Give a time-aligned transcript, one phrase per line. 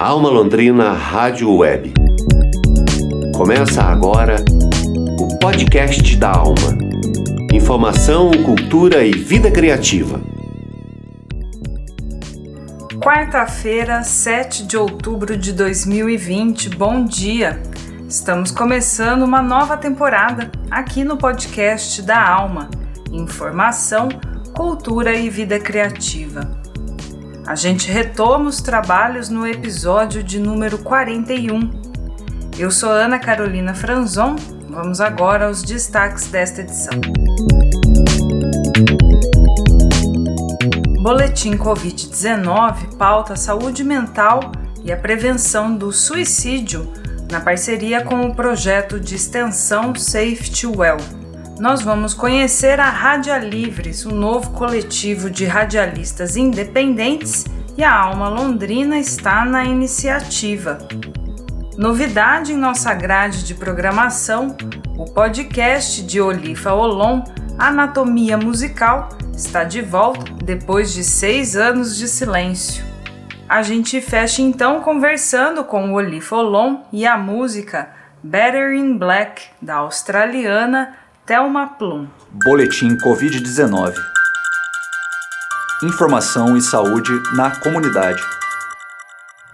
[0.00, 1.92] Alma Londrina Rádio Web.
[3.36, 4.36] Começa agora
[5.18, 6.78] o podcast da Alma.
[7.52, 10.20] Informação, cultura e vida criativa.
[13.02, 16.70] Quarta-feira, 7 de outubro de 2020.
[16.76, 17.60] Bom dia!
[18.08, 22.70] Estamos começando uma nova temporada aqui no podcast da Alma.
[23.10, 24.08] Informação,
[24.54, 26.57] cultura e vida criativa.
[27.48, 31.70] A gente retoma os trabalhos no episódio de número 41.
[32.58, 34.36] Eu sou Ana Carolina Franzon.
[34.68, 36.92] Vamos agora aos destaques desta edição.
[41.00, 44.52] Boletim Covid-19 pauta a saúde mental
[44.84, 46.92] e a prevenção do suicídio
[47.32, 50.98] na parceria com o projeto de extensão Safety Well.
[51.58, 57.92] Nós vamos conhecer a Rádia Livres, o um novo coletivo de radialistas independentes, e a
[57.92, 60.78] Alma Londrina está na iniciativa.
[61.76, 64.56] Novidade em nossa grade de programação,
[64.96, 67.24] o podcast de Olifa Olon,
[67.58, 72.84] Anatomia Musical, está de volta depois de seis anos de silêncio.
[73.48, 77.90] A gente fecha então conversando com o Olifa Olon e a música
[78.22, 82.08] Better in Black, da australiana Thelma Plum.
[82.42, 83.94] Boletim Covid-19
[85.84, 88.22] Informação e saúde na comunidade.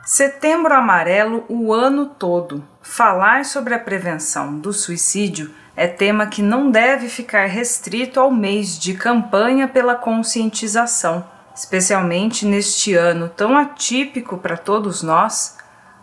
[0.04, 2.62] Setembro Amarelo o ano todo.
[2.80, 8.78] Falar sobre a prevenção do suicídio é tema que não deve ficar restrito ao mês
[8.78, 11.28] de campanha pela conscientização.
[11.56, 15.58] Especialmente neste ano tão atípico para todos nós,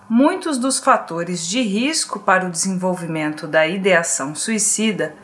[0.09, 5.15] muitos dos fatores de risco para o desenvolvimento da ideação suicida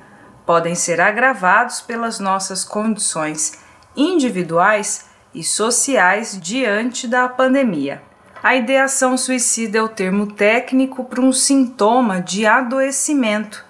[0.48, 3.60] podem ser agravados pelas nossas condições
[3.98, 8.02] individuais e sociais diante da pandemia.
[8.42, 13.66] A ideação suicida é o termo técnico para um sintoma de adoecimento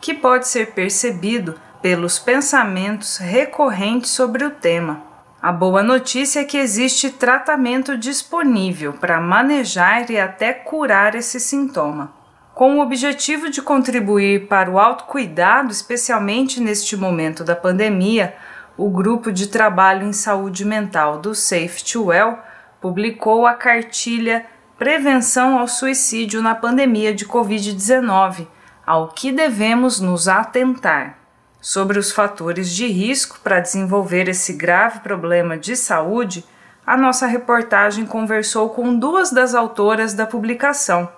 [0.00, 5.02] que pode ser percebido pelos pensamentos recorrentes sobre o tema.
[5.40, 12.17] A boa notícia é que existe tratamento disponível para manejar e até curar esse sintoma.
[12.58, 18.34] Com o objetivo de contribuir para o autocuidado, especialmente neste momento da pandemia,
[18.76, 22.36] o Grupo de Trabalho em Saúde Mental do Safety Well
[22.80, 24.44] publicou a cartilha
[24.76, 28.48] Prevenção ao Suicídio na Pandemia de Covid-19,
[28.84, 31.16] ao que devemos nos atentar.
[31.60, 36.44] Sobre os fatores de risco para desenvolver esse grave problema de saúde,
[36.84, 41.08] a nossa reportagem conversou com duas das autoras da publicação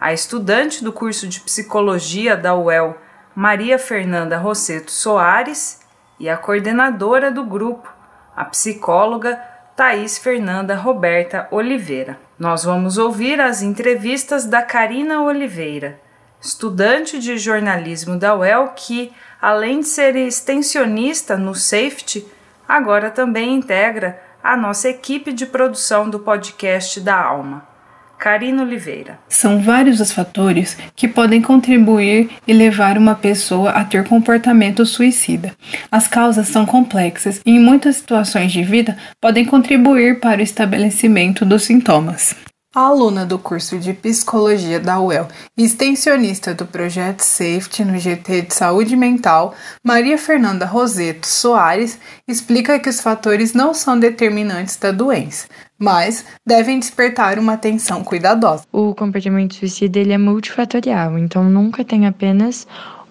[0.00, 2.96] a estudante do curso de psicologia da UEL,
[3.34, 5.80] Maria Fernanda Rosseto Soares,
[6.18, 7.92] e a coordenadora do grupo,
[8.34, 9.40] a psicóloga
[9.74, 12.18] Thais Fernanda Roberta Oliveira.
[12.38, 16.00] Nós vamos ouvir as entrevistas da Karina Oliveira,
[16.40, 22.26] estudante de jornalismo da UEL que, além de ser extensionista no Safety,
[22.66, 27.75] agora também integra a nossa equipe de produção do podcast da Alma.
[28.18, 29.18] Karina Oliveira.
[29.28, 35.52] São vários os fatores que podem contribuir e levar uma pessoa a ter comportamento suicida.
[35.90, 41.44] As causas são complexas e, em muitas situações de vida, podem contribuir para o estabelecimento
[41.44, 42.34] dos sintomas.
[42.76, 48.42] A aluna do curso de Psicologia da UEL e extensionista do projeto Safety no GT
[48.42, 51.98] de Saúde Mental, Maria Fernanda Roseto Soares,
[52.28, 55.46] explica que os fatores não são determinantes da doença,
[55.78, 58.64] mas devem despertar uma atenção cuidadosa.
[58.72, 62.66] O comportamento suicida ele é multifatorial, então nunca tem apenas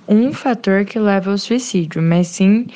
[0.08, 2.68] um fator que leva ao suicídio, mas sim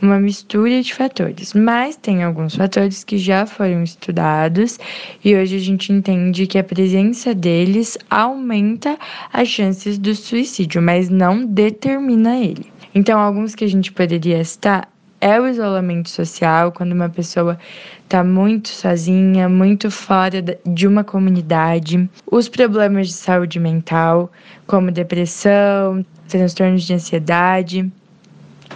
[0.00, 1.54] uma mistura de fatores.
[1.54, 4.78] Mas tem alguns fatores que já foram estudados
[5.24, 8.98] e hoje a gente entende que a presença deles aumenta
[9.32, 12.66] as chances do suicídio, mas não determina ele.
[12.94, 14.88] Então, alguns que a gente poderia citar
[15.20, 17.58] é o isolamento social, quando uma pessoa
[18.04, 24.30] está muito sozinha, muito fora de uma comunidade, os problemas de saúde mental,
[24.66, 27.90] como depressão, transtornos de ansiedade.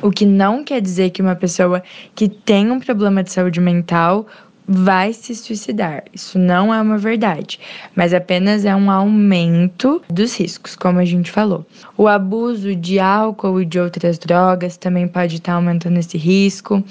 [0.02, 1.82] O que não quer dizer que uma pessoa
[2.14, 4.26] que tem um problema de saúde mental
[4.72, 6.04] vai se suicidar.
[6.14, 7.58] Isso não é uma verdade,
[7.96, 11.66] mas apenas é um aumento dos riscos, como a gente falou.
[11.98, 16.84] O abuso de álcool e de outras drogas também pode estar aumentando esse risco.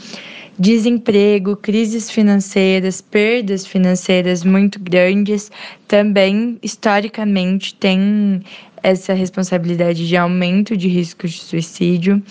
[0.59, 5.49] Desemprego, crises financeiras, perdas financeiras muito grandes
[5.87, 8.41] também historicamente tem
[8.83, 12.21] essa responsabilidade de aumento de riscos de suicídio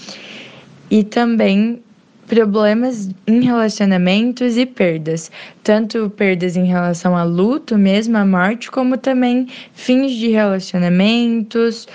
[0.90, 1.80] e também
[2.28, 5.30] problemas em relacionamentos e perdas,
[5.64, 11.88] tanto perdas em relação a luto, mesmo a morte, como também fins de relacionamentos,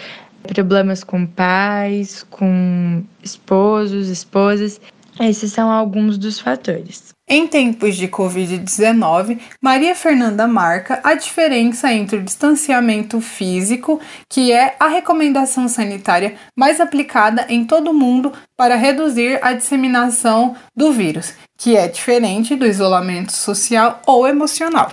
[0.43, 4.81] problemas com pais, com esposos, esposas.
[5.19, 7.12] Esses são alguns dos fatores.
[7.27, 14.75] Em tempos de Covid-19, Maria Fernanda marca a diferença entre o distanciamento físico, que é
[14.77, 21.33] a recomendação sanitária mais aplicada em todo o mundo para reduzir a disseminação do vírus,
[21.57, 24.91] que é diferente do isolamento social ou emocional.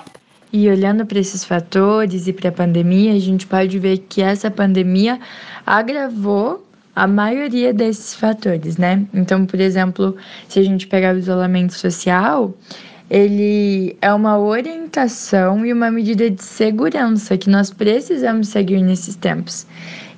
[0.53, 4.50] E olhando para esses fatores e para a pandemia, a gente pode ver que essa
[4.50, 5.19] pandemia
[5.67, 6.65] agravou
[7.00, 9.06] a maioria desses fatores, né?
[9.14, 10.14] Então, por exemplo,
[10.47, 12.52] se a gente pegar o isolamento social,
[13.08, 19.67] ele é uma orientação e uma medida de segurança que nós precisamos seguir nesses tempos.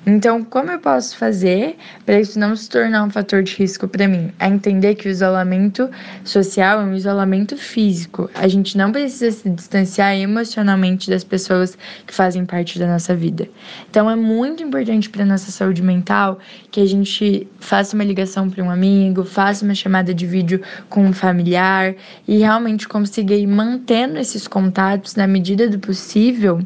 [0.05, 4.05] Então, como eu posso fazer para isso não se tornar um fator de risco para
[4.05, 4.33] mim?
[4.37, 5.89] É entender que o isolamento
[6.25, 8.29] social é um isolamento físico.
[8.35, 13.47] A gente não precisa se distanciar emocionalmente das pessoas que fazem parte da nossa vida.
[13.89, 16.37] Então, é muito importante para nossa saúde mental
[16.69, 21.05] que a gente faça uma ligação para um amigo, faça uma chamada de vídeo com
[21.05, 21.95] um familiar
[22.27, 26.61] e realmente consiga ir mantendo esses contatos na medida do possível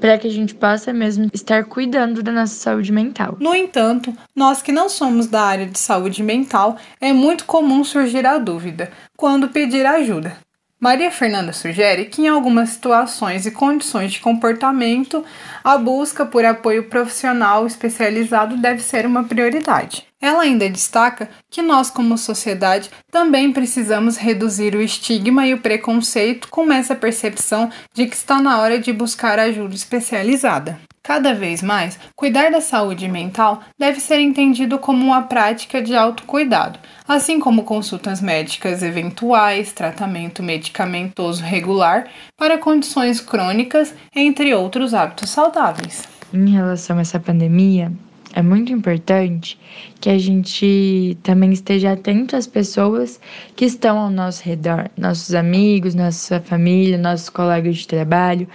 [0.00, 3.36] para que a gente possa mesmo estar cuidando da nossa saúde mental.
[3.40, 8.26] No entanto, nós que não somos da área de saúde mental, é muito comum surgir
[8.26, 10.36] a dúvida quando pedir ajuda.
[10.80, 15.22] Maria Fernanda sugere que, em algumas situações e condições de comportamento,
[15.62, 20.06] a busca por apoio profissional especializado deve ser uma prioridade.
[20.18, 26.48] Ela ainda destaca que nós, como sociedade, também precisamos reduzir o estigma e o preconceito
[26.48, 30.80] com essa percepção de que está na hora de buscar ajuda especializada.
[31.02, 36.78] Cada vez mais, cuidar da saúde mental deve ser entendido como uma prática de autocuidado,
[37.08, 42.06] assim como consultas médicas eventuais, tratamento medicamentoso regular
[42.36, 46.06] para condições crônicas, entre outros hábitos saudáveis.
[46.34, 47.90] Em relação a essa pandemia,
[48.34, 49.58] é muito importante
[50.00, 53.18] que a gente também esteja atento às pessoas
[53.56, 58.46] que estão ao nosso redor, nossos amigos, nossa família, nossos colegas de trabalho,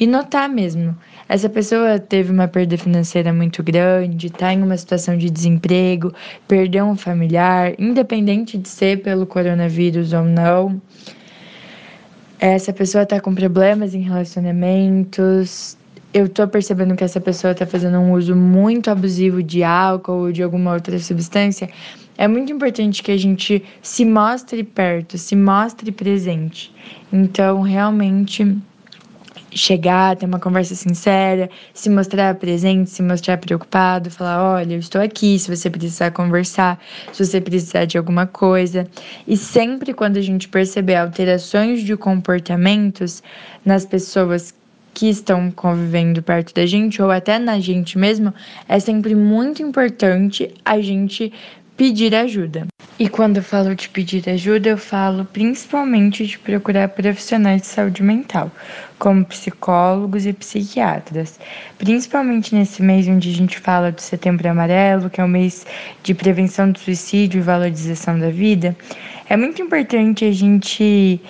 [0.00, 0.96] e notar mesmo
[1.32, 6.12] essa pessoa teve uma perda financeira muito grande, está em uma situação de desemprego,
[6.46, 10.78] perdeu um familiar, independente de ser pelo coronavírus ou não.
[12.38, 15.74] Essa pessoa está com problemas em relacionamentos.
[16.12, 20.32] Eu estou percebendo que essa pessoa está fazendo um uso muito abusivo de álcool ou
[20.32, 21.66] de alguma outra substância.
[22.18, 26.70] É muito importante que a gente se mostre perto, se mostre presente.
[27.10, 28.54] Então, realmente
[29.54, 35.00] chegar, ter uma conversa sincera, se mostrar presente, se mostrar preocupado, falar: olha, eu estou
[35.00, 36.78] aqui se você precisar conversar,
[37.12, 38.86] se você precisar de alguma coisa.
[39.26, 43.22] E sempre quando a gente perceber alterações de comportamentos
[43.64, 44.54] nas pessoas
[44.94, 48.32] que estão convivendo perto da gente ou até na gente mesmo,
[48.68, 51.32] é sempre muito importante a gente
[51.76, 52.66] pedir ajuda.
[52.98, 58.02] E quando eu falo de pedir ajuda, eu falo principalmente de procurar profissionais de saúde
[58.02, 58.50] mental,
[58.98, 61.40] como psicólogos e psiquiatras.
[61.78, 65.66] Principalmente nesse mês onde a gente fala do Setembro Amarelo, que é o mês
[66.02, 68.76] de prevenção do suicídio e valorização da vida,
[69.28, 71.20] é muito importante a gente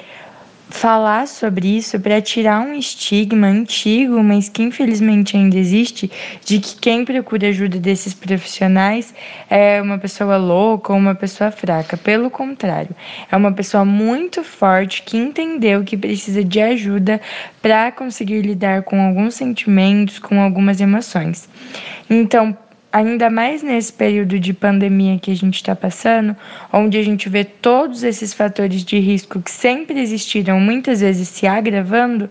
[0.73, 6.11] falar sobre isso para tirar um estigma antigo, mas que infelizmente ainda existe,
[6.45, 9.15] de que quem procura ajuda desses profissionais
[9.51, 11.97] é uma pessoa louca ou uma pessoa fraca.
[11.97, 12.97] Pelo contrário,
[13.31, 17.21] é uma pessoa muito forte que entendeu que precisa de ajuda
[17.61, 21.49] para conseguir lidar com alguns sentimentos, com algumas emoções.
[22.09, 22.57] Então,
[22.93, 26.37] ainda mais nesse período de pandemia que a gente está passando,
[26.73, 31.47] onde a gente vê todos esses fatores de risco que sempre existiram, muitas vezes se
[31.47, 32.29] agravando,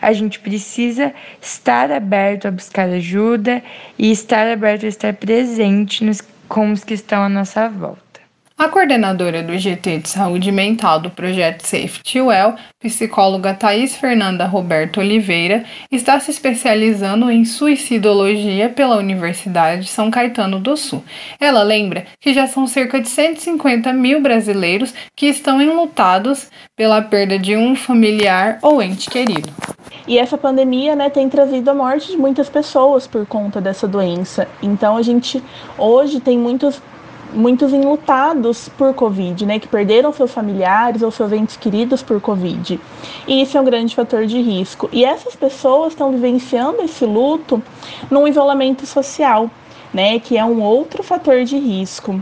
[0.00, 3.62] a gente precisa estar aberto a buscar ajuda
[3.98, 8.13] e estar aberto a estar presente nos, com os que estão à nossa volta.
[8.56, 15.00] A coordenadora do GT de Saúde Mental do projeto Safety Well, psicóloga Thais Fernanda Roberto
[15.00, 21.02] Oliveira, está se especializando em suicidologia pela Universidade São Caetano do Sul.
[21.40, 27.36] Ela lembra que já são cerca de 150 mil brasileiros que estão enlutados pela perda
[27.36, 29.52] de um familiar ou ente querido.
[30.06, 34.46] E essa pandemia né, tem trazido a morte de muitas pessoas por conta dessa doença.
[34.62, 35.42] Então a gente
[35.76, 36.80] hoje tem muitos
[37.34, 42.80] muitos enlutados por Covid, né, que perderam seus familiares ou seus entes queridos por Covid.
[43.26, 44.88] E isso é um grande fator de risco.
[44.92, 47.62] E essas pessoas estão vivenciando esse luto
[48.10, 49.50] num isolamento social,
[49.92, 52.20] né, que é um outro fator de risco.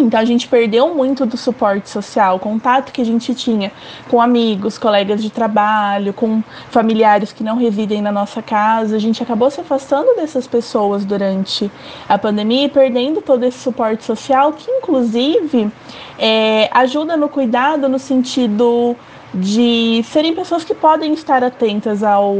[0.00, 3.70] Então a gente perdeu muito do suporte social, o contato que a gente tinha
[4.08, 8.96] com amigos, colegas de trabalho, com familiares que não residem na nossa casa.
[8.96, 11.70] A gente acabou se afastando dessas pessoas durante
[12.08, 15.70] a pandemia e perdendo todo esse suporte social, que inclusive
[16.18, 18.96] é, ajuda no cuidado no sentido
[19.32, 22.34] de serem pessoas que podem estar atentas ao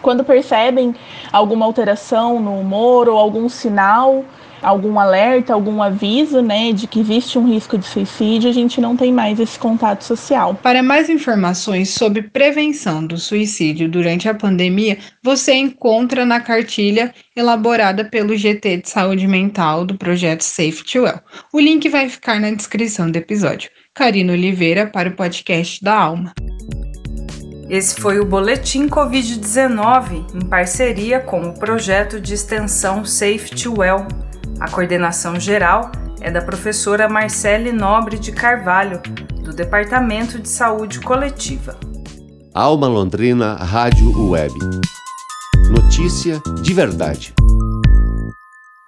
[0.00, 0.94] quando percebem
[1.32, 4.24] alguma alteração no humor ou algum sinal
[4.62, 8.96] algum alerta, algum aviso, né, de que existe um risco de suicídio, a gente não
[8.96, 10.54] tem mais esse contato social.
[10.54, 18.04] Para mais informações sobre prevenção do suicídio durante a pandemia, você encontra na cartilha elaborada
[18.04, 21.20] pelo GT de Saúde Mental do projeto Safety Well.
[21.52, 23.70] O link vai ficar na descrição do episódio.
[23.94, 26.32] Karina Oliveira para o podcast da Alma.
[27.68, 34.06] Esse foi o Boletim Covid-19 em parceria com o projeto de extensão Safety Well
[34.60, 39.00] a coordenação geral é da professora Marcele Nobre de Carvalho,
[39.42, 41.78] do Departamento de Saúde Coletiva.
[42.52, 44.52] Alma Londrina Rádio Web.
[45.70, 47.32] Notícia de verdade.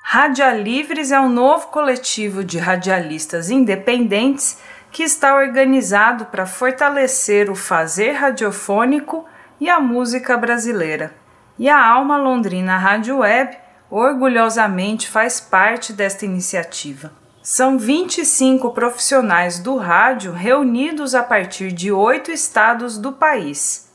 [0.03, 4.59] Radialivres é um novo coletivo de radialistas independentes
[4.91, 9.25] que está organizado para fortalecer o fazer radiofônico
[9.61, 11.15] e a música brasileira.
[11.57, 13.57] E a Alma Londrina Rádio Web
[13.91, 17.13] orgulhosamente faz parte desta iniciativa.
[17.43, 23.91] São 25 profissionais do rádio reunidos a partir de oito estados do país.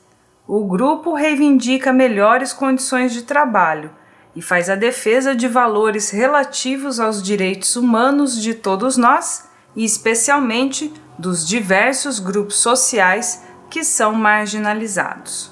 [0.48, 3.92] O grupo reivindica melhores condições de trabalho
[4.36, 10.94] e faz a defesa de valores relativos aos direitos humanos de todos nós e, especialmente,
[11.18, 15.52] dos diversos grupos sociais que são marginalizados.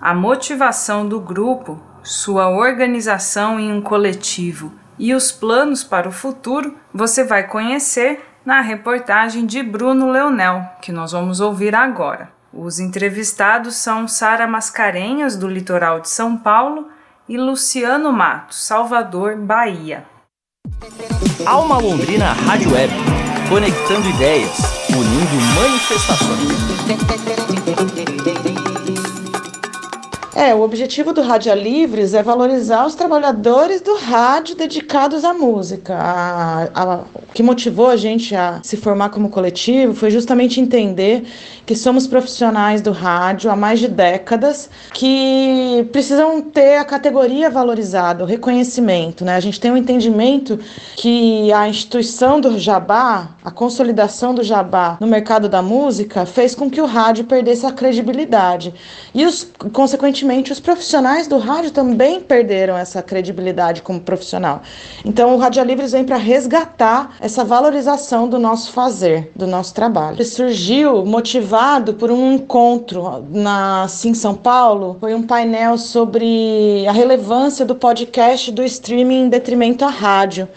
[0.00, 6.76] A motivação do grupo sua organização em um coletivo e os planos para o futuro
[6.92, 12.28] você vai conhecer na reportagem de Bruno Leonel, que nós vamos ouvir agora.
[12.52, 16.90] Os entrevistados são Sara Mascarenhas, do litoral de São Paulo,
[17.26, 20.04] e Luciano Matos, Salvador, Bahia.
[21.46, 22.92] Alma Londrina Rádio Web,
[23.48, 24.58] conectando ideias,
[24.90, 26.52] unindo manifestações.
[30.36, 35.94] É, o objetivo do Rádio Livres é valorizar os trabalhadores do rádio dedicados à música.
[35.96, 41.22] A, a, o que motivou a gente a se formar como coletivo foi justamente entender
[41.64, 48.24] que somos profissionais do rádio há mais de décadas que precisam ter a categoria valorizada,
[48.24, 49.24] o reconhecimento.
[49.24, 49.36] Né?
[49.36, 50.58] A gente tem um entendimento
[50.96, 56.68] que a instituição do Jabá, a consolidação do Jabá no mercado da música, fez com
[56.68, 58.74] que o rádio perdesse a credibilidade.
[59.14, 64.62] E, os, consequentemente, consequentemente, os profissionais do rádio também perderam essa credibilidade como profissional.
[65.04, 70.16] Então, o Rádio Livres vem para resgatar essa valorização do nosso fazer, do nosso trabalho.
[70.16, 76.92] Ele surgiu motivado por um encontro na em São Paulo, foi um painel sobre a
[76.92, 80.48] relevância do podcast do streaming em detrimento à rádio.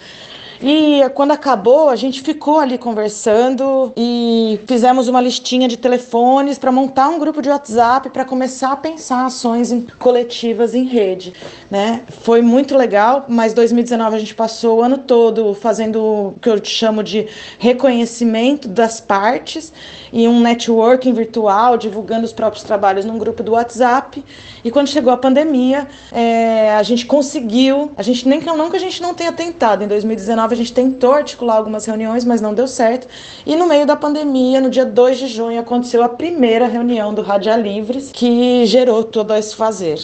[0.61, 6.71] E quando acabou, a gente ficou ali conversando e fizemos uma listinha de telefones para
[6.71, 11.33] montar um grupo de WhatsApp para começar a pensar ações em, coletivas em rede,
[11.69, 12.01] né?
[12.21, 16.63] Foi muito legal, mas 2019 a gente passou o ano todo fazendo o que eu
[16.63, 17.27] chamo de
[17.59, 19.71] reconhecimento das partes
[20.11, 24.23] e um networking virtual, divulgando os próprios trabalhos num grupo do WhatsApp.
[24.63, 28.79] E quando chegou a pandemia, é, a gente conseguiu, a gente nem não que a
[28.79, 32.67] gente não tenha tentado, em 2019 a gente tentou articular algumas reuniões, mas não deu
[32.67, 33.07] certo.
[33.45, 37.21] E no meio da pandemia, no dia 2 de junho, aconteceu a primeira reunião do
[37.21, 39.99] Rádio Livres, que gerou todo esse fazer.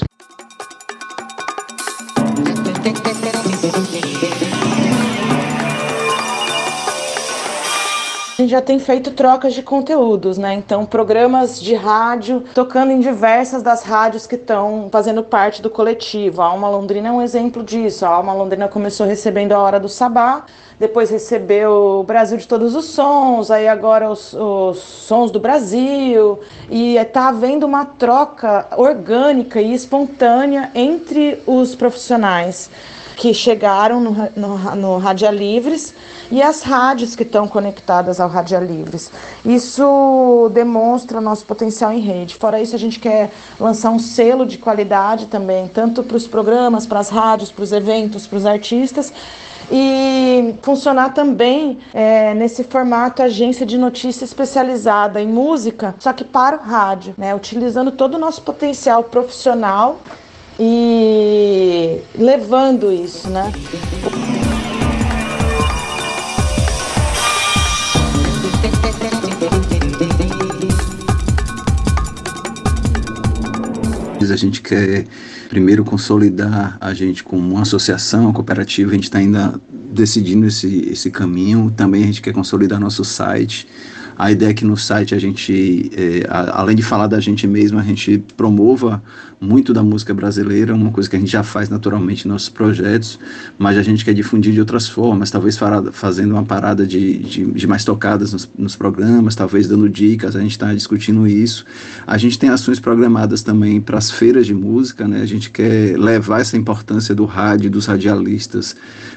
[8.43, 10.53] Gente já tem feito trocas de conteúdos, né?
[10.53, 16.41] Então, programas de rádio tocando em diversas das rádios que estão fazendo parte do coletivo.
[16.41, 18.05] A Alma Londrina é um exemplo disso.
[18.05, 20.45] A Alma Londrina começou recebendo a Hora do Sabá,
[20.77, 26.39] depois recebeu o Brasil de Todos os Sons, aí agora os, os Sons do Brasil,
[26.69, 32.69] e está havendo uma troca orgânica e espontânea entre os profissionais
[33.15, 35.93] que chegaram no, no, no Rádio Livres
[36.31, 39.11] e as rádios que estão conectadas ao Rádio Livres.
[39.45, 42.35] Isso demonstra o nosso potencial em rede.
[42.35, 46.85] Fora isso, a gente quer lançar um selo de qualidade também, tanto para os programas,
[46.85, 49.13] para as rádios, para os eventos, para os artistas
[49.71, 56.57] e funcionar também é, nesse formato agência de notícia especializada em música, só que para
[56.57, 59.99] o rádio, né, utilizando todo o nosso potencial profissional
[60.59, 63.51] e levando isso, né?
[74.31, 75.05] A gente quer
[75.47, 80.89] primeiro consolidar a gente como uma associação, uma cooperativa, a gente está ainda decidindo esse,
[80.89, 81.69] esse caminho.
[81.69, 83.67] Também a gente quer consolidar nosso site,
[84.17, 87.47] a ideia é que no site a gente, é, a, além de falar da gente
[87.47, 89.01] mesmo, a gente promova
[89.43, 93.19] muito da música brasileira, uma coisa que a gente já faz naturalmente em nossos projetos,
[93.59, 95.59] mas a gente quer difundir de outras formas, talvez
[95.91, 100.39] fazendo uma parada de, de, de mais tocadas nos, nos, programas, talvez dando dicas, a
[100.39, 101.65] gente está discutindo isso.
[102.07, 105.21] A gente tem ações programadas também para as feiras de música, né?
[105.21, 108.75] a gente quer levar essa importância do rádio, dos radialistas,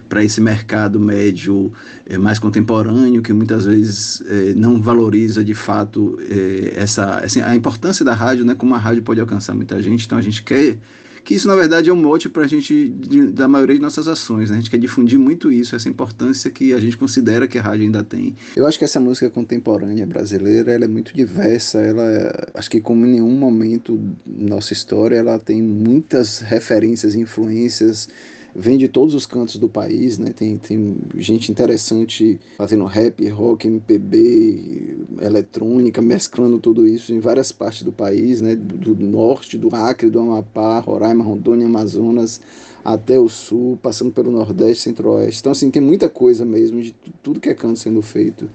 [0.08, 1.72] para esse mercado médio
[2.04, 7.54] é, mais contemporâneo, que muitas vezes é, não valoriza de fato é, essa, assim, a
[7.56, 10.06] importância da rádio, né, como a rádio pode alcançar muita gente.
[10.06, 10.78] Então a gente quer
[11.24, 14.06] que isso na verdade é um mote para a gente de, da maioria de nossas
[14.06, 14.48] ações.
[14.48, 14.58] Né?
[14.58, 17.84] A gente quer difundir muito isso, essa importância que a gente considera que a rádio
[17.84, 18.36] ainda tem.
[18.54, 21.80] Eu acho que essa música contemporânea brasileira ela é muito diversa.
[21.80, 28.08] Ela acho que como em nenhum momento nossa história ela tem muitas referências, influências
[28.56, 30.32] vem de todos os cantos do país, né?
[30.32, 37.82] Tem, tem gente interessante fazendo rap, rock, MPB, eletrônica, mesclando tudo isso em várias partes
[37.82, 38.56] do país, né?
[38.56, 42.40] Do, do norte, do Acre, do Amapá, Roraima, Rondônia, Amazonas,
[42.82, 45.40] até o sul, passando pelo Nordeste, Centro-Oeste.
[45.40, 48.48] Então, assim, tem muita coisa mesmo de tudo que é canto sendo feito.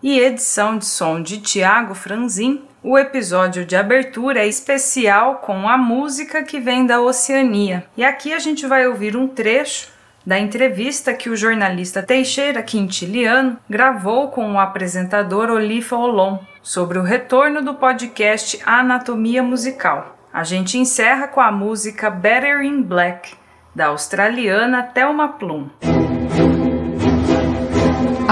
[0.02, 2.62] e edição de som de Tiago Franzin.
[2.82, 7.86] O episódio de abertura é especial com a música que vem da Oceania.
[7.96, 9.89] E aqui a gente vai ouvir um trecho
[10.24, 17.02] da entrevista que o jornalista Teixeira Quintiliano gravou com o apresentador Olifa Olon sobre o
[17.02, 20.16] retorno do podcast Anatomia Musical.
[20.32, 23.34] A gente encerra com a música Better in Black,
[23.74, 25.68] da australiana Thelma Plum.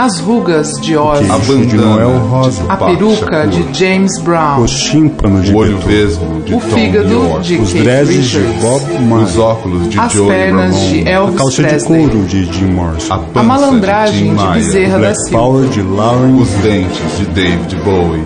[0.00, 1.66] As rugas de Ozzy, a bandana.
[1.66, 6.54] de Noel Rosa, a peruca de James Brown, os tímpanos de o olho vesgo de
[6.54, 10.80] o Tom fígado de os dreads de Bob Marley, os óculos de as Joey pernas
[10.82, 14.52] de Elvis a calça Presley, de couro de Jim Morrison, a, a malandragem de, de
[14.52, 18.22] Bezerra da Silva, Power de Lauren, os dentes de David Bowie.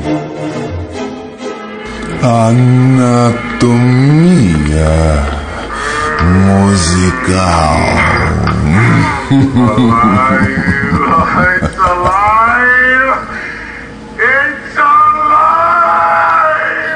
[2.23, 3.73] Anatomia
[6.23, 8.22] musical.
[9.33, 10.53] It's alive!
[14.19, 15.73] It's alive!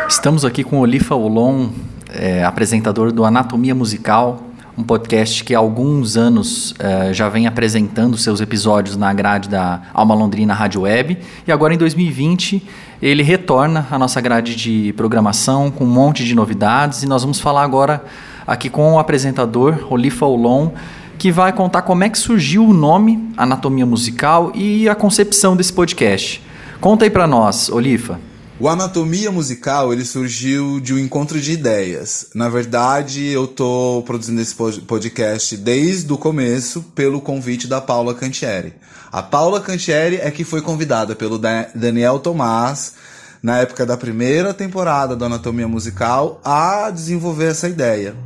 [0.07, 1.69] Estamos aqui com Olifa Olon,
[2.13, 4.43] é, apresentador do Anatomia Musical,
[4.77, 9.85] um podcast que há alguns anos é, já vem apresentando seus episódios na grade da
[9.95, 11.17] Alma Londrina Rádio Web.
[11.47, 12.63] E agora em 2020
[13.01, 17.41] ele retorna à nossa grade de programação com um monte de novidades e nós vamos
[17.41, 18.05] falar agora
[18.47, 20.73] aqui com o apresentador Olifa Olon
[21.19, 25.73] que vai contar como é que surgiu o nome Anatomia Musical e a concepção desse
[25.73, 26.43] podcast.
[26.81, 28.21] Conta aí para nós, Olifa.
[28.59, 32.29] O Anatomia Musical ele surgiu de um encontro de ideias.
[32.35, 38.73] Na verdade, eu tô produzindo esse podcast desde o começo pelo convite da Paula Cantieri.
[39.13, 41.39] A Paula Cantieri é que foi convidada pelo
[41.75, 42.95] Daniel Tomás
[43.43, 48.17] na época da primeira temporada do Anatomia Musical a desenvolver essa ideia.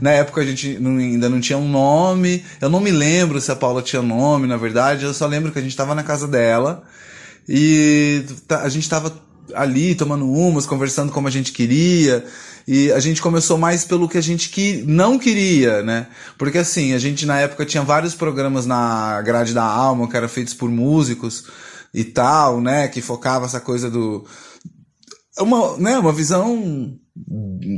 [0.00, 3.50] Na época a gente não, ainda não tinha um nome, eu não me lembro se
[3.50, 6.26] a Paula tinha nome, na verdade, eu só lembro que a gente estava na casa
[6.26, 6.82] dela
[7.48, 9.12] e a gente estava
[9.54, 12.24] ali tomando umas, conversando como a gente queria.
[12.66, 16.06] E a gente começou mais pelo que a gente que não queria, né?
[16.38, 20.28] Porque assim, a gente na época tinha vários programas na grade da alma que eram
[20.28, 21.44] feitos por músicos
[21.92, 22.88] e tal, né?
[22.88, 24.24] Que focava essa coisa do.
[25.38, 26.98] Uma, né, uma visão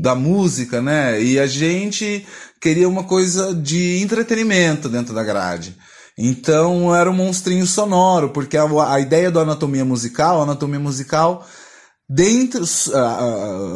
[0.01, 1.23] da música, né?
[1.23, 2.27] E a gente
[2.61, 5.77] queria uma coisa de entretenimento dentro da grade.
[6.19, 11.47] Então era um monstrinho sonoro, porque a, a ideia do anatomia musical, anatomia musical,
[12.09, 12.65] dentro,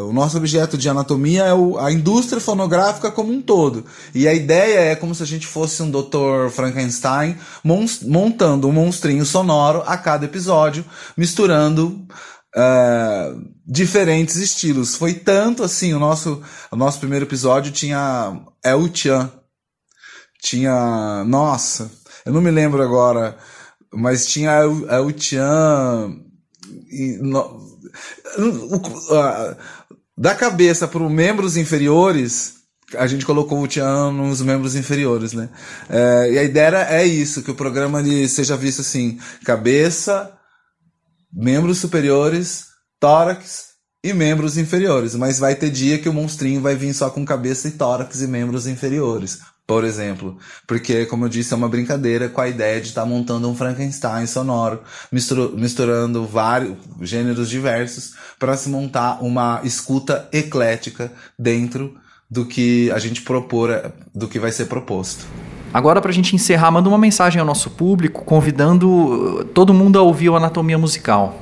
[0.08, 3.84] o nosso objeto de anatomia é o, a indústria fonográfica como um todo.
[4.14, 6.48] E a ideia é como se a gente fosse um Dr.
[6.50, 7.36] Frankenstein
[8.06, 10.82] montando um monstrinho sonoro a cada episódio,
[11.16, 12.06] misturando
[12.56, 14.96] Uh, diferentes estilos.
[14.96, 19.30] Foi tanto assim, o nosso, o nosso primeiro episódio tinha El Chan.
[20.42, 21.24] Tinha.
[21.24, 21.90] Nossa,
[22.24, 23.36] eu não me lembro agora,
[23.92, 26.16] mas tinha El Chan.
[26.90, 27.40] E, no,
[28.38, 29.56] uh,
[30.16, 32.60] da cabeça para os membros inferiores,
[32.96, 35.48] a gente colocou o Chan nos membros inferiores, né?
[35.88, 40.32] É, e a ideia é isso, que o programa ele seja visto assim, cabeça,
[41.32, 42.66] membros superiores,
[42.98, 43.70] tórax
[44.04, 45.14] e membros inferiores.
[45.14, 48.26] Mas vai ter dia que o monstrinho vai vir só com cabeça e tórax e
[48.26, 50.38] membros inferiores, por exemplo.
[50.66, 53.56] Porque, como eu disse, é uma brincadeira com a ideia de estar tá montando um
[53.56, 61.98] Frankenstein sonoro, misturando, vários gêneros diversos para se montar uma escuta eclética dentro
[62.30, 65.26] do que a gente propor, do que vai ser proposto.
[65.72, 70.02] Agora, para a gente encerrar, manda uma mensagem ao nosso público, convidando todo mundo a
[70.02, 71.40] ouvir o Anatomia Musical.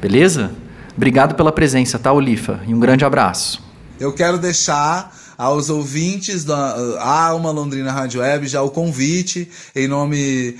[0.00, 0.52] Beleza?
[0.96, 2.60] Obrigado pela presença, tá, Olifa?
[2.66, 3.60] E um grande abraço.
[3.98, 10.56] Eu quero deixar aos ouvintes da Alma Londrina Rádio Web já o convite em nome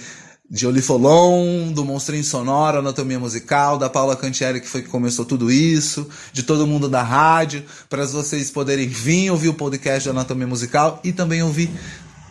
[0.51, 5.51] de Olifolon, do Monstrinho Sonoro, Anatomia Musical, da Paula Cantieri, que foi que começou tudo
[5.51, 10.47] isso, de todo mundo da rádio, para vocês poderem vir ouvir o podcast de Anatomia
[10.47, 11.71] Musical e também ouvir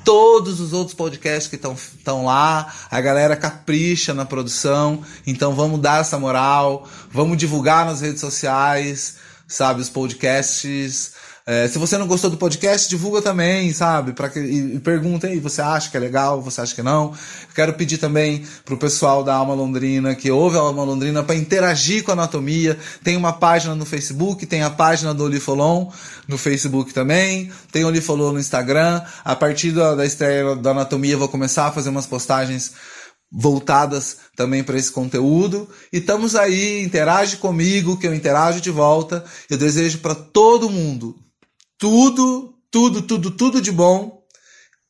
[0.03, 2.73] todos os outros podcasts que estão lá.
[2.89, 5.03] A galera capricha na produção.
[5.25, 11.13] Então vamos dar essa moral, vamos divulgar nas redes sociais, sabe, os podcasts.
[11.45, 14.13] É, se você não gostou do podcast, divulga também, sabe?
[14.13, 17.13] Pra que, e, e pergunta aí, você acha que é legal, você acha que não?
[17.55, 22.03] quero pedir também pro pessoal da Alma Londrina, que ouve a Alma Londrina, para interagir
[22.03, 22.77] com a anatomia.
[23.03, 25.91] Tem uma página no Facebook, tem a página do Olifolon
[26.27, 29.01] no Facebook também, tem o Olifolon no Instagram.
[29.25, 32.73] A partir da, da estreia da anatomia, vou começar a fazer umas postagens
[33.31, 35.67] voltadas também para esse conteúdo.
[35.91, 39.23] E estamos aí, interage comigo, que eu interajo de volta.
[39.49, 41.15] Eu desejo para todo mundo
[41.81, 44.21] tudo, tudo, tudo, tudo de bom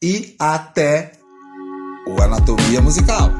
[0.03, 1.13] e até
[2.05, 3.31] o Anatomia Musical.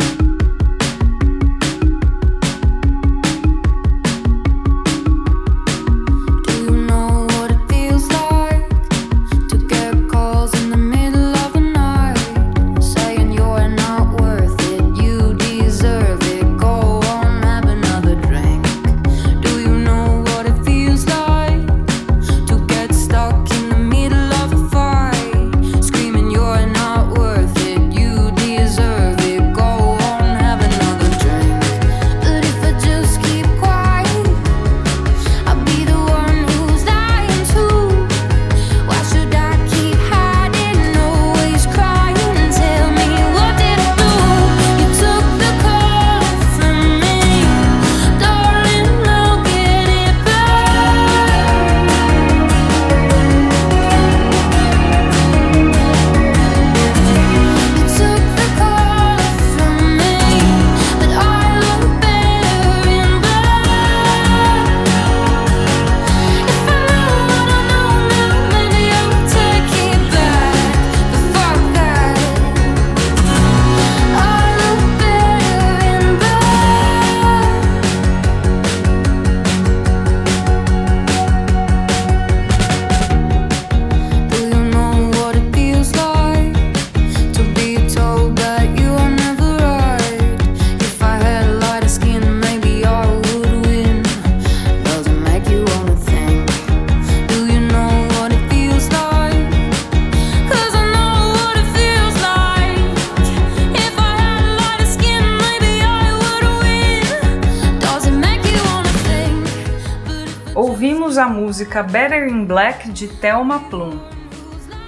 [111.22, 114.00] A música Better in Black de Thelma Plum.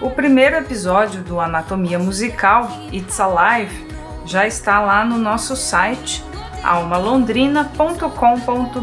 [0.02, 3.88] O primeiro episódio do Anatomia Musical, It's Alive,
[4.26, 6.24] já está lá no nosso site
[6.64, 8.82] almalondrina.com.br.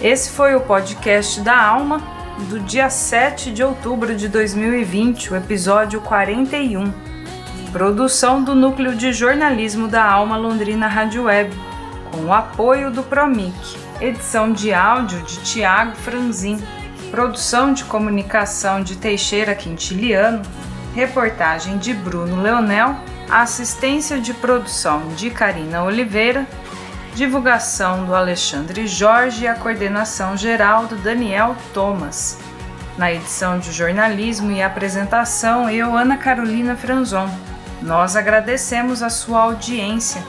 [0.00, 2.02] Esse foi o podcast da Alma
[2.48, 7.13] do dia 7 de outubro de 2020, o episódio 41.
[7.74, 11.52] Produção do Núcleo de Jornalismo da Alma Londrina Rádio Web,
[12.08, 13.52] com o apoio do Promic.
[14.00, 16.62] Edição de áudio de Tiago Franzin.
[17.10, 20.40] Produção de comunicação de Teixeira Quintiliano.
[20.94, 22.94] Reportagem de Bruno Leonel.
[23.28, 26.46] Assistência de produção de Karina Oliveira
[27.16, 32.38] divulgação do Alexandre Jorge e a coordenação geral do Daniel Thomas.
[32.96, 37.28] Na edição de jornalismo e apresentação, eu, Ana Carolina Franzon.
[37.84, 40.24] Nós agradecemos a sua audiência.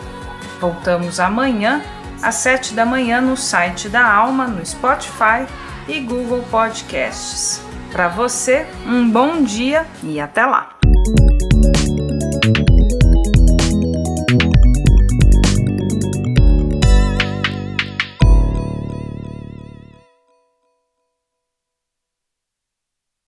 [0.59, 1.81] Voltamos amanhã,
[2.21, 5.47] às sete da manhã, no site da Alma, no Spotify
[5.87, 7.61] e Google Podcasts.
[7.93, 10.74] Para você, um bom dia e até lá!